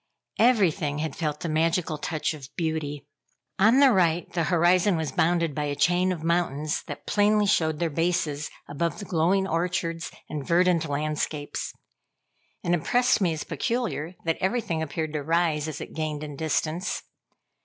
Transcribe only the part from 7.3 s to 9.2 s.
showed their bases above the